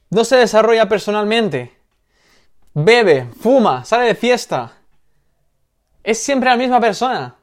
no 0.09 0.23
se 0.23 0.37
desarrolla 0.37 0.87
personalmente, 0.87 1.77
bebe, 2.73 3.27
fuma, 3.41 3.83
sale 3.85 4.05
de 4.05 4.15
fiesta, 4.15 4.73
es 6.03 6.21
siempre 6.21 6.49
la 6.49 6.57
misma 6.57 6.79
persona. 6.79 7.35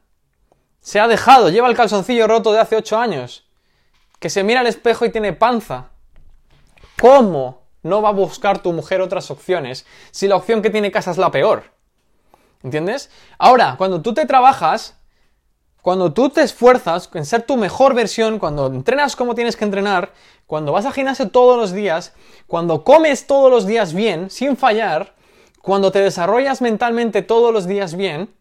Se 0.80 1.00
ha 1.00 1.08
dejado, 1.08 1.50
lleva 1.50 1.68
el 1.68 1.76
calzoncillo 1.76 2.26
roto 2.26 2.52
de 2.52 2.60
hace 2.60 2.76
8 2.76 2.98
años. 2.98 3.44
Que 4.18 4.30
se 4.30 4.44
mira 4.44 4.60
al 4.60 4.68
espejo 4.68 5.04
y 5.04 5.10
tiene 5.10 5.32
panza. 5.32 5.90
¿Cómo 7.00 7.61
no 7.82 8.02
va 8.02 8.10
a 8.10 8.12
buscar 8.12 8.62
tu 8.62 8.72
mujer 8.72 9.00
otras 9.00 9.30
opciones 9.30 9.86
si 10.10 10.28
la 10.28 10.36
opción 10.36 10.62
que 10.62 10.70
tiene 10.70 10.92
casa 10.92 11.10
es 11.10 11.18
la 11.18 11.30
peor? 11.30 11.64
¿Entiendes? 12.62 13.10
Ahora, 13.38 13.74
cuando 13.76 14.02
tú 14.02 14.14
te 14.14 14.26
trabajas, 14.26 14.96
cuando 15.82 16.12
tú 16.12 16.30
te 16.30 16.42
esfuerzas 16.42 17.10
en 17.12 17.26
ser 17.26 17.42
tu 17.42 17.56
mejor 17.56 17.94
versión, 17.94 18.38
cuando 18.38 18.66
entrenas 18.66 19.16
como 19.16 19.34
tienes 19.34 19.56
que 19.56 19.64
entrenar, 19.64 20.12
cuando 20.46 20.70
vas 20.70 20.86
a 20.86 20.92
gimnasio 20.92 21.30
todos 21.30 21.56
los 21.58 21.72
días, 21.72 22.14
cuando 22.46 22.84
comes 22.84 23.26
todos 23.26 23.50
los 23.50 23.66
días 23.66 23.92
bien, 23.92 24.30
sin 24.30 24.56
fallar, 24.56 25.14
cuando 25.60 25.90
te 25.90 26.00
desarrollas 26.00 26.62
mentalmente 26.62 27.22
todos 27.22 27.52
los 27.52 27.66
días 27.66 27.96
bien, 27.96 28.32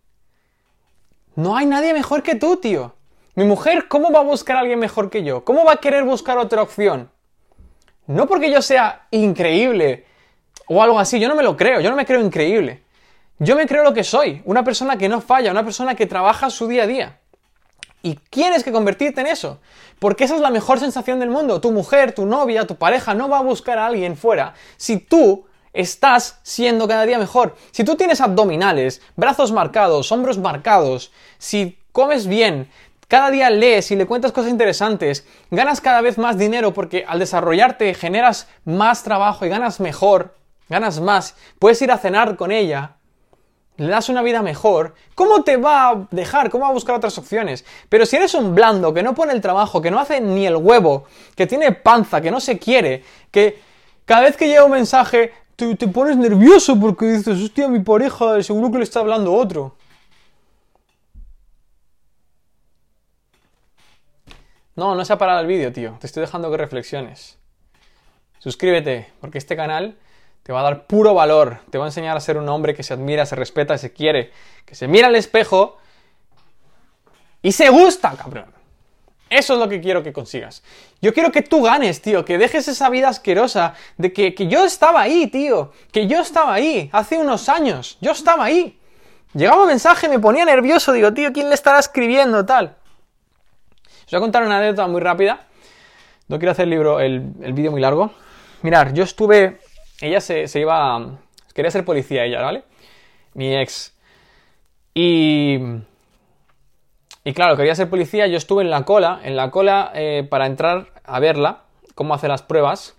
no 1.35 1.55
hay 1.55 1.65
nadie 1.65 1.93
mejor 1.93 2.21
que 2.21 2.35
tú, 2.35 2.57
tío. 2.57 2.93
Mi 3.35 3.45
mujer, 3.45 3.87
¿cómo 3.87 4.11
va 4.11 4.19
a 4.19 4.23
buscar 4.23 4.57
a 4.57 4.59
alguien 4.59 4.79
mejor 4.79 5.09
que 5.09 5.23
yo? 5.23 5.43
¿Cómo 5.45 5.63
va 5.63 5.73
a 5.73 5.77
querer 5.77 6.03
buscar 6.03 6.37
otra 6.37 6.61
opción? 6.61 7.09
No 8.11 8.27
porque 8.27 8.51
yo 8.51 8.61
sea 8.61 9.07
increíble 9.11 10.05
o 10.67 10.83
algo 10.83 10.99
así, 10.99 11.19
yo 11.19 11.29
no 11.29 11.35
me 11.35 11.43
lo 11.43 11.55
creo, 11.55 11.79
yo 11.79 11.89
no 11.89 11.95
me 11.95 12.05
creo 12.05 12.19
increíble. 12.19 12.83
Yo 13.39 13.55
me 13.55 13.65
creo 13.65 13.83
lo 13.83 13.93
que 13.93 14.03
soy, 14.03 14.41
una 14.45 14.63
persona 14.63 14.97
que 14.97 15.09
no 15.09 15.21
falla, 15.21 15.51
una 15.51 15.63
persona 15.63 15.95
que 15.95 16.05
trabaja 16.05 16.49
su 16.49 16.67
día 16.67 16.83
a 16.83 16.87
día. 16.87 17.19
Y 18.03 18.15
tienes 18.29 18.63
que 18.63 18.71
convertirte 18.71 19.21
en 19.21 19.27
eso, 19.27 19.59
porque 19.99 20.25
esa 20.25 20.35
es 20.35 20.41
la 20.41 20.49
mejor 20.49 20.79
sensación 20.79 21.19
del 21.19 21.29
mundo. 21.29 21.61
Tu 21.61 21.71
mujer, 21.71 22.13
tu 22.13 22.25
novia, 22.25 22.67
tu 22.67 22.75
pareja 22.75 23.13
no 23.13 23.29
va 23.29 23.39
a 23.39 23.43
buscar 23.43 23.79
a 23.79 23.85
alguien 23.85 24.17
fuera 24.17 24.53
si 24.77 24.97
tú 24.97 25.45
estás 25.73 26.39
siendo 26.43 26.87
cada 26.87 27.05
día 27.05 27.17
mejor. 27.17 27.55
Si 27.71 27.83
tú 27.83 27.95
tienes 27.95 28.19
abdominales, 28.19 29.01
brazos 29.15 29.51
marcados, 29.51 30.11
hombros 30.11 30.37
marcados, 30.37 31.11
si 31.37 31.79
comes 31.91 32.27
bien, 32.27 32.69
cada 33.11 33.29
día 33.29 33.49
lees 33.49 33.91
y 33.91 33.97
le 33.97 34.05
cuentas 34.05 34.31
cosas 34.31 34.51
interesantes, 34.51 35.25
ganas 35.49 35.81
cada 35.81 35.99
vez 35.99 36.17
más 36.17 36.37
dinero 36.37 36.73
porque 36.73 37.03
al 37.05 37.19
desarrollarte 37.19 37.93
generas 37.93 38.47
más 38.63 39.03
trabajo 39.03 39.45
y 39.45 39.49
ganas 39.49 39.81
mejor, 39.81 40.33
ganas 40.69 41.01
más, 41.01 41.35
puedes 41.59 41.81
ir 41.81 41.91
a 41.91 41.97
cenar 41.97 42.37
con 42.37 42.53
ella, 42.53 42.95
le 43.75 43.89
das 43.89 44.07
una 44.07 44.21
vida 44.21 44.41
mejor, 44.41 44.95
¿cómo 45.13 45.43
te 45.43 45.57
va 45.57 45.89
a 45.89 46.07
dejar? 46.09 46.49
¿Cómo 46.49 46.63
va 46.63 46.69
a 46.69 46.73
buscar 46.73 46.95
otras 46.95 47.17
opciones? 47.17 47.65
Pero 47.89 48.05
si 48.05 48.15
eres 48.15 48.33
un 48.33 48.55
blando 48.55 48.93
que 48.93 49.03
no 49.03 49.13
pone 49.13 49.33
el 49.33 49.41
trabajo, 49.41 49.81
que 49.81 49.91
no 49.91 49.99
hace 49.99 50.21
ni 50.21 50.47
el 50.47 50.55
huevo, 50.55 51.03
que 51.35 51.45
tiene 51.45 51.73
panza, 51.73 52.21
que 52.21 52.31
no 52.31 52.39
se 52.39 52.59
quiere, 52.59 53.03
que 53.29 53.59
cada 54.05 54.21
vez 54.21 54.37
que 54.37 54.47
llega 54.47 54.63
un 54.63 54.71
mensaje 54.71 55.33
te, 55.57 55.75
te 55.75 55.89
pones 55.89 56.15
nervioso 56.15 56.79
porque 56.79 57.07
dices, 57.07 57.41
hostia, 57.41 57.67
mi 57.67 57.79
pareja 57.81 58.41
seguro 58.41 58.71
que 58.71 58.77
le 58.77 58.85
está 58.85 59.01
hablando 59.01 59.33
otro. 59.33 59.75
No, 64.75 64.95
no 64.95 65.05
se 65.05 65.13
ha 65.13 65.17
parado 65.17 65.41
el 65.41 65.47
vídeo, 65.47 65.71
tío. 65.71 65.97
Te 65.99 66.07
estoy 66.07 66.21
dejando 66.21 66.49
que 66.49 66.57
reflexiones. 66.57 67.37
Suscríbete, 68.39 69.11
porque 69.19 69.37
este 69.37 69.55
canal 69.55 69.97
te 70.43 70.53
va 70.53 70.61
a 70.61 70.63
dar 70.63 70.87
puro 70.87 71.13
valor. 71.13 71.59
Te 71.69 71.77
va 71.77 71.85
a 71.85 71.87
enseñar 71.87 72.17
a 72.17 72.19
ser 72.19 72.37
un 72.37 72.49
hombre 72.49 72.73
que 72.73 72.83
se 72.83 72.93
admira, 72.93 73.25
se 73.25 73.35
respeta, 73.35 73.77
se 73.77 73.93
quiere, 73.93 74.31
que 74.65 74.75
se 74.75 74.87
mira 74.87 75.07
al 75.07 75.15
espejo 75.15 75.77
y 77.41 77.51
se 77.51 77.69
gusta, 77.69 78.15
cabrón. 78.15 78.45
Eso 79.29 79.53
es 79.53 79.59
lo 79.59 79.69
que 79.69 79.79
quiero 79.79 80.03
que 80.03 80.11
consigas. 80.11 80.61
Yo 81.01 81.13
quiero 81.13 81.31
que 81.31 81.41
tú 81.41 81.63
ganes, 81.63 82.01
tío, 82.01 82.25
que 82.25 82.37
dejes 82.37 82.67
esa 82.67 82.89
vida 82.89 83.07
asquerosa 83.07 83.75
de 83.97 84.11
que, 84.11 84.35
que 84.35 84.47
yo 84.47 84.65
estaba 84.65 85.01
ahí, 85.01 85.27
tío, 85.27 85.71
que 85.91 86.07
yo 86.07 86.19
estaba 86.19 86.53
ahí 86.53 86.89
hace 86.91 87.17
unos 87.17 87.47
años, 87.47 87.97
yo 88.01 88.11
estaba 88.11 88.43
ahí. 88.43 88.77
Llegaba 89.33 89.61
un 89.61 89.69
mensaje, 89.69 90.09
me 90.09 90.19
ponía 90.19 90.43
nervioso, 90.43 90.91
digo, 90.91 91.13
tío, 91.13 91.31
¿quién 91.31 91.47
le 91.47 91.55
estará 91.55 91.79
escribiendo 91.79 92.45
tal? 92.45 92.75
Voy 94.11 94.17
a 94.17 94.19
contar 94.19 94.43
una 94.43 94.57
anécdota 94.57 94.87
muy 94.87 94.99
rápida. 94.99 95.47
No 96.27 96.37
quiero 96.37 96.51
hacer 96.51 96.63
el, 96.63 96.71
libro, 96.71 96.99
el, 96.99 97.21
vídeo 97.53 97.71
muy 97.71 97.79
largo. 97.79 98.11
Mirar, 98.61 98.93
yo 98.93 99.05
estuve. 99.05 99.59
Ella 100.01 100.19
se, 100.19 100.47
iba. 100.59 101.19
Quería 101.53 101.71
ser 101.71 101.85
policía, 101.85 102.25
ella, 102.25 102.41
¿vale? 102.41 102.65
Mi 103.35 103.55
ex. 103.55 103.95
Y. 104.93 105.59
Y 107.23 107.33
claro, 107.33 107.55
quería 107.55 107.73
ser 107.73 107.89
policía. 107.89 108.27
Yo 108.27 108.35
estuve 108.35 108.63
en 108.63 108.69
la 108.69 108.83
cola, 108.83 109.21
en 109.23 109.37
la 109.37 109.49
cola 109.49 109.93
eh, 109.95 110.27
para 110.29 110.45
entrar 110.45 110.87
a 111.05 111.19
verla, 111.21 111.61
cómo 111.95 112.13
hace 112.13 112.27
las 112.27 112.41
pruebas. 112.41 112.97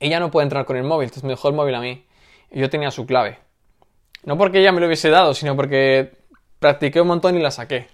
Ella 0.00 0.18
no 0.18 0.30
puede 0.30 0.44
entrar 0.44 0.64
con 0.64 0.78
el 0.78 0.84
móvil, 0.84 1.04
entonces 1.04 1.24
me 1.24 1.30
dejó 1.30 1.48
el 1.48 1.54
móvil 1.54 1.74
a 1.74 1.80
mí. 1.80 2.06
Y 2.50 2.58
yo 2.58 2.70
tenía 2.70 2.90
su 2.90 3.04
clave. 3.04 3.38
No 4.24 4.38
porque 4.38 4.60
ella 4.60 4.72
me 4.72 4.80
lo 4.80 4.86
hubiese 4.86 5.10
dado, 5.10 5.34
sino 5.34 5.56
porque 5.56 6.12
practiqué 6.58 7.02
un 7.02 7.08
montón 7.08 7.36
y 7.36 7.42
la 7.42 7.50
saqué. 7.50 7.88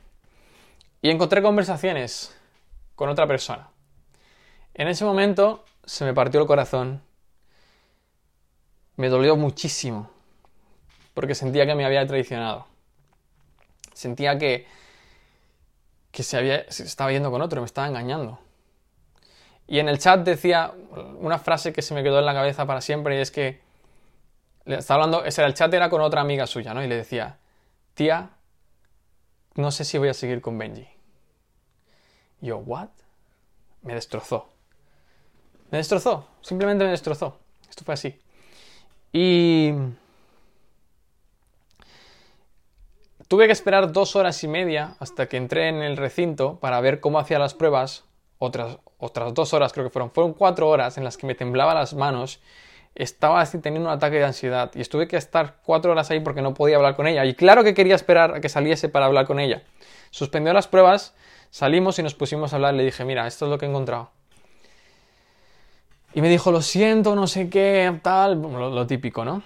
Y 1.00 1.11
encontré 1.11 1.43
conversaciones 1.43 2.37
con 2.95 3.09
otra 3.09 3.26
persona. 3.26 3.69
En 4.75 4.88
ese 4.88 5.05
momento 5.05 5.64
se 5.85 6.05
me 6.05 6.14
partió 6.14 6.40
el 6.40 6.47
corazón. 6.47 7.02
Me 8.97 9.09
dolió 9.09 9.37
muchísimo. 9.37 10.11
Porque 11.14 11.35
sentía 11.35 11.67
que 11.67 11.75
me 11.75 11.85
había 11.85 12.07
traicionado. 12.07 12.67
Sentía 13.93 14.38
que, 14.38 14.67
que 16.11 16.23
se, 16.23 16.37
había, 16.37 16.71
se 16.71 16.85
estaba 16.85 17.11
yendo 17.12 17.31
con 17.31 17.43
otro, 17.43 17.61
me 17.61 17.67
estaba 17.67 17.88
engañando. 17.88 18.38
Y 19.67 19.81
en 19.81 19.88
el 19.88 19.99
chat 19.99 20.21
decía 20.21 20.73
una 21.21 21.38
frase 21.38 21.73
que 21.73 21.83
se 21.83 21.95
me 21.95 22.02
quedó 22.02 22.19
en 22.19 22.26
la 22.26 22.35
cabeza 22.35 22.64
para 22.67 22.81
siempre 22.81 23.19
y 23.19 23.21
es 23.21 23.31
que 23.31 23.61
estaba 24.64 25.02
hablando, 25.02 25.25
ese 25.25 25.43
era 25.43 25.49
el 25.49 25.55
chat 25.55 25.73
era 25.75 25.90
con 25.90 26.00
otra 26.00 26.21
amiga 26.21 26.47
suya, 26.47 26.75
¿no? 26.75 26.83
Y 26.83 26.88
le 26.88 26.97
decía, 26.97 27.38
tía, 27.95 28.31
no 29.59 29.73
sé 29.73 29.85
si 29.85 29.99
voy 29.99 30.09
a 30.09 30.15
seguir 30.15 30.41
con 30.41 30.57
Benji. 30.57 30.87
yo, 32.41 32.59
¿what? 32.59 32.91
Me 33.83 33.93
destrozó. 33.93 34.49
Me 35.73 35.79
destrozó, 35.79 36.29
simplemente 36.43 36.85
me 36.85 36.93
destrozó. 36.93 37.41
Esto 37.69 37.85
fue 37.85 37.95
así. 37.95 38.21
Y 39.12 39.73
tuve 43.27 43.47
que 43.47 43.53
esperar 43.53 43.91
dos 43.91 44.15
horas 44.15 44.45
y 44.45 44.49
media 44.49 44.95
hasta 45.00 45.29
que 45.29 45.37
entré 45.37 45.69
en 45.69 45.83
el 45.83 45.97
recinto 45.97 46.61
para 46.61 46.81
ver 46.81 47.00
cómo 47.00 47.19
hacía 47.19 47.41
las 47.41 47.55
pruebas. 47.55 48.05
Otras, 48.38 48.79
otras 48.99 49.35
dos 49.35 49.53
horas 49.55 49.73
creo 49.73 49.87
que 49.87 49.91
fueron. 49.91 50.12
Fueron 50.12 50.35
cuatro 50.35 50.69
horas 50.69 50.99
en 50.99 51.05
las 51.05 51.17
que 51.17 51.27
me 51.27 51.35
temblaba 51.35 51.75
las 51.75 51.95
manos 51.95 52.41
estaba 52.99 53.40
así 53.40 53.59
teniendo 53.59 53.88
un 53.88 53.95
ataque 53.95 54.17
de 54.17 54.25
ansiedad 54.25 54.71
y 54.75 54.81
estuve 54.81 55.07
que 55.07 55.17
estar 55.17 55.59
cuatro 55.64 55.93
horas 55.93 56.11
ahí 56.11 56.19
porque 56.21 56.43
no 56.43 56.52
podía 56.52 56.76
hablar 56.76 56.97
con 56.97 57.07
ella. 57.07 57.25
Y 57.25 57.35
claro 57.35 57.62
que 57.62 57.73
quería 57.73 57.95
esperar 57.95 58.35
a 58.35 58.40
que 58.40 58.49
saliese 58.49 58.88
para 58.88 59.07
hablar 59.07 59.26
con 59.26 59.38
ella. 59.38 59.62
Suspendió 60.11 60.52
las 60.52 60.67
pruebas, 60.67 61.14
salimos 61.50 61.99
y 62.00 62.02
nos 62.02 62.14
pusimos 62.14 62.52
a 62.52 62.57
hablar. 62.57 62.75
Le 62.75 62.85
dije, 62.85 63.05
mira, 63.05 63.26
esto 63.26 63.45
es 63.45 63.50
lo 63.50 63.59
que 63.59 63.67
he 63.67 63.69
encontrado. 63.69 64.11
Y 66.12 66.21
me 66.21 66.28
dijo, 66.28 66.50
lo 66.50 66.61
siento, 66.61 67.14
no 67.14 67.28
sé 67.28 67.49
qué, 67.49 68.00
tal, 68.02 68.43
lo, 68.43 68.71
lo 68.71 68.87
típico, 68.87 69.25
¿no? 69.25 69.43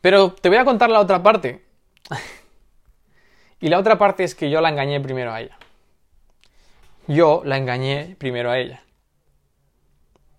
Pero 0.00 0.32
te 0.32 0.48
voy 0.48 0.58
a 0.58 0.64
contar 0.64 0.88
la 0.88 1.00
otra 1.00 1.22
parte. 1.22 1.64
y 3.60 3.68
la 3.68 3.78
otra 3.78 3.98
parte 3.98 4.24
es 4.24 4.34
que 4.34 4.48
yo 4.48 4.62
la 4.62 4.70
engañé 4.70 5.00
primero 5.00 5.32
a 5.32 5.40
ella. 5.42 5.58
Yo 7.08 7.42
la 7.44 7.58
engañé 7.58 8.16
primero 8.18 8.50
a 8.50 8.58
ella. 8.58 8.85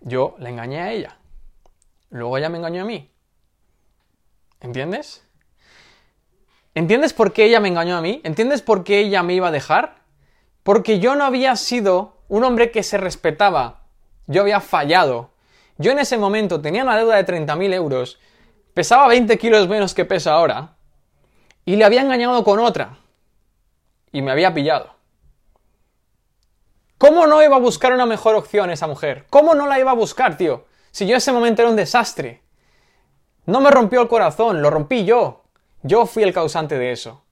Yo 0.00 0.36
la 0.38 0.50
engañé 0.50 0.80
a 0.80 0.92
ella. 0.92 1.18
Luego 2.10 2.38
ella 2.38 2.48
me 2.48 2.58
engañó 2.58 2.82
a 2.82 2.86
mí. 2.86 3.10
¿Entiendes? 4.60 5.24
¿Entiendes 6.74 7.12
por 7.12 7.32
qué 7.32 7.44
ella 7.44 7.60
me 7.60 7.68
engañó 7.68 7.96
a 7.96 8.00
mí? 8.00 8.20
¿Entiendes 8.24 8.62
por 8.62 8.84
qué 8.84 9.00
ella 9.00 9.22
me 9.22 9.34
iba 9.34 9.48
a 9.48 9.52
dejar? 9.52 9.96
Porque 10.62 11.00
yo 11.00 11.14
no 11.16 11.24
había 11.24 11.56
sido 11.56 12.18
un 12.28 12.44
hombre 12.44 12.70
que 12.70 12.82
se 12.82 12.98
respetaba. 12.98 13.82
Yo 14.26 14.42
había 14.42 14.60
fallado. 14.60 15.30
Yo 15.78 15.92
en 15.92 15.98
ese 15.98 16.18
momento 16.18 16.60
tenía 16.60 16.82
una 16.82 16.96
deuda 16.96 17.16
de 17.16 17.26
30.000 17.26 17.72
euros, 17.74 18.18
pesaba 18.74 19.06
20 19.08 19.38
kilos 19.38 19.68
menos 19.68 19.94
que 19.94 20.04
pesa 20.04 20.32
ahora, 20.32 20.76
y 21.64 21.76
le 21.76 21.84
había 21.84 22.02
engañado 22.02 22.42
con 22.44 22.58
otra. 22.58 22.98
Y 24.10 24.22
me 24.22 24.32
había 24.32 24.52
pillado. 24.52 24.97
¿Cómo 26.98 27.28
no 27.28 27.40
iba 27.44 27.54
a 27.54 27.60
buscar 27.60 27.92
una 27.92 28.06
mejor 28.06 28.34
opción 28.34 28.70
esa 28.70 28.88
mujer? 28.88 29.24
¿Cómo 29.30 29.54
no 29.54 29.68
la 29.68 29.78
iba 29.78 29.92
a 29.92 29.94
buscar, 29.94 30.36
tío? 30.36 30.66
Si 30.90 31.06
yo 31.06 31.12
en 31.12 31.18
ese 31.18 31.30
momento 31.30 31.62
era 31.62 31.70
un 31.70 31.76
desastre. 31.76 32.42
No 33.46 33.60
me 33.60 33.70
rompió 33.70 34.02
el 34.02 34.08
corazón, 34.08 34.60
lo 34.60 34.68
rompí 34.68 35.04
yo. 35.04 35.44
Yo 35.82 36.06
fui 36.06 36.24
el 36.24 36.34
causante 36.34 36.76
de 36.76 36.90
eso. 36.90 37.22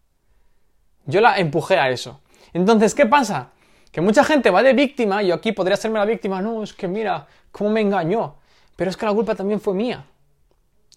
Yo 1.05 1.21
la 1.21 1.39
empujé 1.39 1.79
a 1.79 1.91
eso. 1.91 2.21
Entonces, 2.53 2.95
¿qué 2.95 3.07
pasa? 3.07 3.51
Que 3.91 4.01
mucha 4.01 4.23
gente 4.23 4.51
va 4.51 4.63
de 4.63 4.73
víctima, 4.73 5.23
yo 5.23 5.35
aquí 5.35 5.51
podría 5.51 5.77
serme 5.77 5.99
la 5.99 6.05
víctima, 6.05 6.41
no, 6.41 6.63
es 6.63 6.73
que 6.73 6.87
mira, 6.87 7.27
cómo 7.51 7.71
me 7.71 7.81
engañó. 7.81 8.37
Pero 8.77 8.91
es 8.91 8.97
que 8.97 9.07
la 9.07 9.13
culpa 9.13 9.35
también 9.35 9.61
fue 9.61 9.75
mía. 9.75 10.05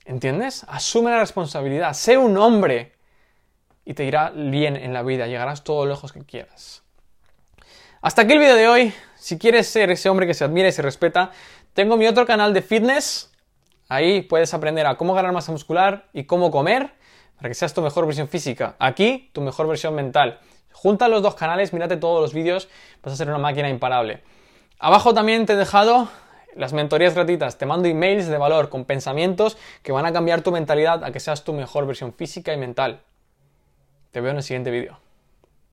¿Entiendes? 0.05 0.63
Asume 0.67 1.09
la 1.09 1.19
responsabilidad, 1.19 1.93
sé 1.93 2.17
un 2.17 2.38
hombre 2.38 2.93
y 3.83 3.95
te 3.95 4.03
irá 4.03 4.29
bien 4.29 4.75
en 4.75 4.93
la 4.93 5.01
vida, 5.01 5.25
llegarás 5.25 5.63
todo 5.63 5.85
lo 5.85 5.91
lejos 5.91 6.11
que 6.11 6.23
quieras. 6.23 6.83
Hasta 8.01 8.21
aquí 8.21 8.31
el 8.31 8.39
vídeo 8.39 8.55
de 8.55 8.65
hoy. 8.69 8.93
Si 9.17 9.37
quieres 9.37 9.67
ser 9.67 9.91
ese 9.91 10.07
hombre 10.07 10.25
que 10.25 10.33
se 10.33 10.45
admira 10.45 10.69
y 10.69 10.71
se 10.71 10.81
respeta, 10.81 11.31
tengo 11.73 11.97
mi 11.97 12.07
otro 12.07 12.25
canal 12.25 12.53
de 12.53 12.61
fitness. 12.61 13.29
Ahí 13.89 14.21
puedes 14.21 14.53
aprender 14.53 14.87
a 14.87 14.95
cómo 14.95 15.13
ganar 15.13 15.33
masa 15.33 15.51
muscular 15.51 16.07
y 16.13 16.23
cómo 16.23 16.49
comer 16.49 16.93
para 17.35 17.49
que 17.49 17.55
seas 17.55 17.73
tu 17.73 17.81
mejor 17.81 18.05
versión 18.05 18.29
física. 18.29 18.77
Aquí, 18.79 19.29
tu 19.33 19.41
mejor 19.41 19.67
versión 19.67 19.95
mental. 19.95 20.39
Junta 20.71 21.09
los 21.09 21.21
dos 21.21 21.35
canales, 21.35 21.73
mírate 21.73 21.97
todos 21.97 22.21
los 22.21 22.33
vídeos, 22.33 22.69
vas 23.03 23.15
a 23.15 23.17
ser 23.17 23.27
una 23.27 23.37
máquina 23.37 23.67
imparable. 23.67 24.23
Abajo 24.79 25.13
también 25.13 25.45
te 25.45 25.53
he 25.53 25.57
dejado 25.57 26.07
las 26.55 26.71
mentorías 26.71 27.15
gratuitas. 27.15 27.57
Te 27.57 27.65
mando 27.65 27.89
emails 27.89 28.27
de 28.27 28.37
valor 28.37 28.69
con 28.69 28.85
pensamientos 28.85 29.57
que 29.83 29.91
van 29.91 30.05
a 30.05 30.13
cambiar 30.13 30.41
tu 30.41 30.53
mentalidad 30.53 31.03
a 31.03 31.11
que 31.11 31.19
seas 31.19 31.43
tu 31.43 31.51
mejor 31.51 31.85
versión 31.85 32.13
física 32.13 32.53
y 32.53 32.57
mental. 32.57 33.01
Te 34.11 34.21
veo 34.21 34.31
en 34.31 34.37
el 34.37 34.43
siguiente 34.43 34.71
vídeo. 34.71 35.08